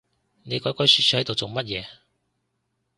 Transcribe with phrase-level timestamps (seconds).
[0.41, 1.85] 你鬼鬼鼠鼠係度做乜嘢